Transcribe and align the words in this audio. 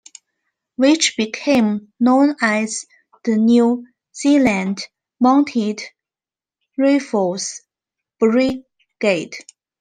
Which 0.77 1.15
became 1.15 1.93
known 1.99 2.35
as 2.41 2.87
the 3.23 3.35
New 3.37 3.85
Zealand 4.15 4.87
Mounted 5.19 5.79
Rifles 6.75 7.61
Brigade. 8.19 9.35